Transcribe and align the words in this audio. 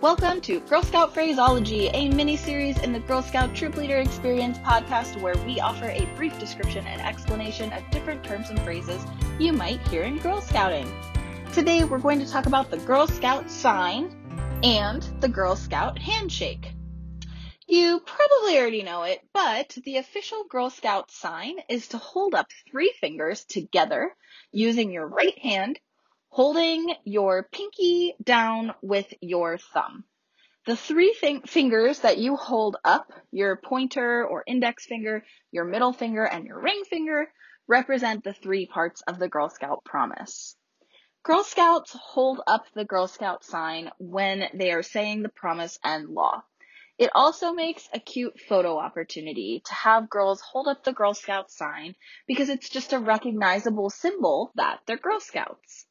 Welcome 0.00 0.40
to 0.42 0.60
Girl 0.60 0.84
Scout 0.84 1.12
Phraseology, 1.12 1.88
a 1.88 2.08
mini 2.08 2.36
series 2.36 2.78
in 2.78 2.92
the 2.92 3.00
Girl 3.00 3.20
Scout 3.20 3.52
Troop 3.52 3.76
Leader 3.76 3.96
Experience 3.96 4.56
podcast 4.58 5.20
where 5.20 5.36
we 5.38 5.58
offer 5.58 5.86
a 5.86 6.06
brief 6.14 6.38
description 6.38 6.86
and 6.86 7.00
explanation 7.00 7.72
of 7.72 7.82
different 7.90 8.22
terms 8.22 8.48
and 8.48 8.60
phrases 8.60 9.04
you 9.40 9.52
might 9.52 9.80
hear 9.88 10.04
in 10.04 10.18
Girl 10.18 10.40
Scouting. 10.40 10.88
Today 11.52 11.82
we're 11.82 11.98
going 11.98 12.20
to 12.20 12.30
talk 12.30 12.46
about 12.46 12.70
the 12.70 12.76
Girl 12.76 13.08
Scout 13.08 13.50
sign 13.50 14.14
and 14.62 15.02
the 15.18 15.28
Girl 15.28 15.56
Scout 15.56 15.98
handshake. 15.98 16.70
You 17.66 17.98
probably 17.98 18.56
already 18.56 18.84
know 18.84 19.02
it, 19.02 19.20
but 19.32 19.76
the 19.84 19.96
official 19.96 20.44
Girl 20.44 20.70
Scout 20.70 21.10
sign 21.10 21.56
is 21.68 21.88
to 21.88 21.98
hold 21.98 22.36
up 22.36 22.46
three 22.70 22.92
fingers 23.00 23.44
together 23.44 24.14
using 24.52 24.92
your 24.92 25.08
right 25.08 25.36
hand 25.40 25.80
holding 26.38 26.94
your 27.02 27.48
pinky 27.50 28.14
down 28.22 28.72
with 28.80 29.12
your 29.20 29.58
thumb. 29.58 30.04
The 30.66 30.76
three 30.76 31.12
fingers 31.12 31.98
that 31.98 32.18
you 32.18 32.36
hold 32.36 32.76
up, 32.84 33.10
your 33.32 33.56
pointer 33.56 34.24
or 34.24 34.44
index 34.46 34.86
finger, 34.86 35.24
your 35.50 35.64
middle 35.64 35.92
finger, 35.92 36.24
and 36.24 36.46
your 36.46 36.62
ring 36.62 36.84
finger, 36.88 37.26
represent 37.66 38.22
the 38.22 38.34
three 38.34 38.66
parts 38.66 39.00
of 39.08 39.18
the 39.18 39.26
Girl 39.26 39.48
Scout 39.48 39.84
promise. 39.84 40.54
Girl 41.24 41.42
Scouts 41.42 41.96
hold 42.00 42.40
up 42.46 42.66
the 42.72 42.84
Girl 42.84 43.08
Scout 43.08 43.42
sign 43.44 43.90
when 43.98 44.44
they 44.54 44.70
are 44.70 44.84
saying 44.84 45.24
the 45.24 45.30
promise 45.30 45.76
and 45.82 46.08
law. 46.10 46.44
It 46.98 47.10
also 47.16 47.52
makes 47.52 47.88
a 47.92 47.98
cute 47.98 48.38
photo 48.48 48.78
opportunity 48.78 49.60
to 49.66 49.74
have 49.74 50.08
girls 50.08 50.40
hold 50.40 50.68
up 50.68 50.84
the 50.84 50.92
Girl 50.92 51.14
Scout 51.14 51.50
sign 51.50 51.96
because 52.28 52.48
it's 52.48 52.68
just 52.68 52.92
a 52.92 53.00
recognizable 53.00 53.90
symbol 53.90 54.52
that 54.54 54.78
they're 54.86 54.98
Girl 54.98 55.18
Scouts. 55.18 55.87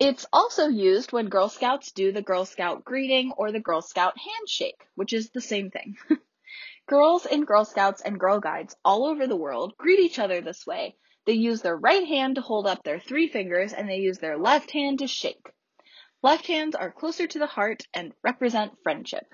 It's 0.00 0.24
also 0.32 0.66
used 0.66 1.12
when 1.12 1.28
Girl 1.28 1.50
Scouts 1.50 1.92
do 1.92 2.10
the 2.10 2.22
Girl 2.22 2.46
Scout 2.46 2.86
greeting 2.86 3.32
or 3.36 3.52
the 3.52 3.60
Girl 3.60 3.82
Scout 3.82 4.14
handshake, 4.16 4.82
which 4.94 5.12
is 5.12 5.28
the 5.28 5.42
same 5.42 5.70
thing. 5.70 5.98
Girls 6.86 7.26
in 7.26 7.44
Girl 7.44 7.66
Scouts 7.66 8.00
and 8.00 8.18
Girl 8.18 8.40
Guides 8.40 8.74
all 8.82 9.04
over 9.04 9.26
the 9.26 9.36
world 9.36 9.76
greet 9.76 10.00
each 10.00 10.18
other 10.18 10.40
this 10.40 10.66
way. 10.66 10.96
They 11.26 11.34
use 11.34 11.60
their 11.60 11.76
right 11.76 12.06
hand 12.06 12.36
to 12.36 12.40
hold 12.40 12.66
up 12.66 12.82
their 12.82 12.98
three 12.98 13.28
fingers 13.28 13.74
and 13.74 13.90
they 13.90 13.98
use 13.98 14.16
their 14.16 14.38
left 14.38 14.70
hand 14.70 15.00
to 15.00 15.06
shake. 15.06 15.52
Left 16.22 16.46
hands 16.46 16.74
are 16.74 16.90
closer 16.90 17.26
to 17.26 17.38
the 17.38 17.46
heart 17.46 17.86
and 17.92 18.14
represent 18.24 18.82
friendship. 18.82 19.26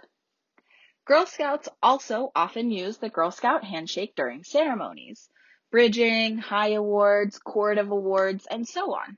Girl 1.05 1.27
Scouts 1.27 1.69
also 1.81 2.33
often 2.35 2.73
use 2.73 2.99
the 2.99 3.09
Girl 3.09 3.31
Scout 3.31 3.63
handshake 3.63 4.17
during 4.17 4.43
ceremonies, 4.43 5.29
bridging, 5.71 6.39
high 6.39 6.73
awards, 6.73 7.39
court 7.39 7.79
of 7.79 7.93
awards, 7.93 8.49
and 8.51 8.67
so 8.67 8.93
on. 8.93 9.17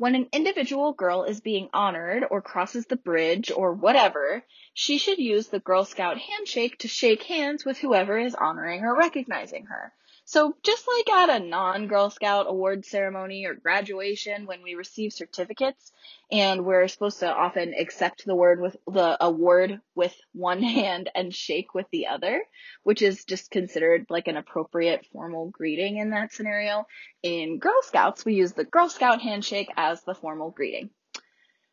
When 0.00 0.14
an 0.14 0.30
individual 0.32 0.94
girl 0.94 1.24
is 1.24 1.42
being 1.42 1.68
honored 1.74 2.24
or 2.30 2.40
crosses 2.40 2.86
the 2.86 2.96
bridge 2.96 3.50
or 3.50 3.74
whatever, 3.74 4.42
she 4.72 4.96
should 4.96 5.18
use 5.18 5.48
the 5.48 5.60
Girl 5.60 5.84
Scout 5.84 6.16
handshake 6.16 6.78
to 6.78 6.88
shake 6.88 7.24
hands 7.24 7.66
with 7.66 7.76
whoever 7.76 8.16
is 8.18 8.34
honoring 8.34 8.82
or 8.82 8.96
recognizing 8.96 9.66
her. 9.66 9.92
So 10.30 10.54
just 10.62 10.86
like 10.86 11.10
at 11.10 11.42
a 11.42 11.44
non-Girl 11.44 12.08
Scout 12.08 12.46
award 12.48 12.86
ceremony 12.86 13.46
or 13.46 13.54
graduation 13.54 14.46
when 14.46 14.62
we 14.62 14.76
receive 14.76 15.12
certificates 15.12 15.90
and 16.30 16.64
we're 16.64 16.86
supposed 16.86 17.18
to 17.18 17.34
often 17.34 17.74
accept 17.74 18.24
the 18.24 18.36
word 18.36 18.60
with 18.60 18.76
the 18.86 19.16
award 19.20 19.80
with 19.96 20.14
one 20.32 20.62
hand 20.78 21.10
and 21.16 21.34
shake 21.34 21.74
with 21.74 21.86
the 21.90 22.06
other, 22.06 22.44
which 22.84 23.02
is 23.02 23.24
just 23.24 23.50
considered 23.50 24.06
like 24.08 24.28
an 24.28 24.36
appropriate 24.36 25.04
formal 25.12 25.50
greeting 25.50 25.96
in 25.96 26.10
that 26.10 26.32
scenario. 26.32 26.86
In 27.24 27.58
Girl 27.58 27.82
Scouts, 27.82 28.24
we 28.24 28.34
use 28.34 28.52
the 28.52 28.62
Girl 28.62 28.88
Scout 28.88 29.20
handshake 29.20 29.72
as 29.76 30.00
the 30.04 30.14
formal 30.14 30.52
greeting. 30.52 30.90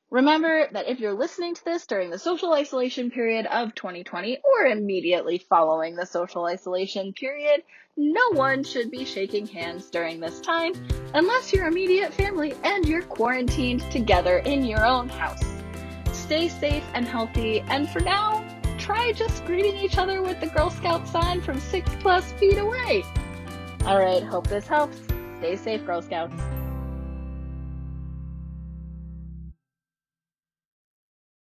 Remember 0.09 0.69
that 0.71 0.87
if 0.87 1.01
you're 1.01 1.13
listening 1.13 1.53
to 1.53 1.65
this 1.65 1.85
during 1.85 2.09
the 2.09 2.17
social 2.17 2.53
isolation 2.53 3.11
period 3.11 3.45
of 3.47 3.75
2020 3.75 4.39
or 4.41 4.67
immediately 4.67 5.37
following 5.37 5.97
the 5.97 6.05
social 6.05 6.45
isolation 6.45 7.11
period, 7.11 7.61
no 7.97 8.29
one 8.31 8.63
should 8.63 8.89
be 8.89 9.03
shaking 9.03 9.45
hands 9.45 9.89
during 9.89 10.21
this 10.21 10.39
time 10.39 10.71
unless 11.13 11.51
your 11.51 11.67
immediate 11.67 12.13
family 12.13 12.53
and 12.63 12.87
you're 12.87 13.01
quarantined 13.01 13.81
together 13.91 14.37
in 14.39 14.63
your 14.63 14.85
own 14.85 15.09
house. 15.09 15.43
Stay 16.13 16.47
safe 16.47 16.85
and 16.93 17.05
healthy, 17.05 17.59
and 17.67 17.89
for 17.89 17.99
now, 17.99 18.45
try 18.77 19.11
just 19.11 19.43
greeting 19.43 19.75
each 19.75 19.97
other 19.97 20.21
with 20.21 20.39
the 20.39 20.47
Girl 20.47 20.69
Scout 20.69 21.05
sign 21.05 21.41
from 21.41 21.59
six 21.59 21.89
plus 21.99 22.31
feet 22.33 22.57
away. 22.57 23.03
Alright, 23.83 24.23
hope 24.23 24.47
this 24.47 24.67
helps. 24.67 24.99
Stay 25.39 25.57
safe, 25.57 25.85
Girl 25.85 26.01
Scouts. 26.01 26.56